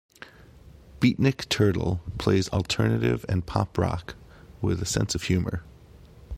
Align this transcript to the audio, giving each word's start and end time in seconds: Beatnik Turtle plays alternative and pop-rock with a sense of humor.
Beatnik 0.99 1.47
Turtle 1.47 2.01
plays 2.17 2.49
alternative 2.49 3.23
and 3.29 3.45
pop-rock 3.45 4.15
with 4.59 4.81
a 4.81 4.85
sense 4.87 5.13
of 5.13 5.21
humor. 5.25 5.63